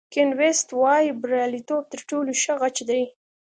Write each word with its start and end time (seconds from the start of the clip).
کین 0.13 0.29
ویست 0.39 0.67
وایي 0.81 1.09
بریالیتوب 1.21 1.83
تر 1.91 1.99
ټولو 2.09 2.31
ښه 2.41 2.53
غچ 2.61 2.77
دی. 2.89 3.03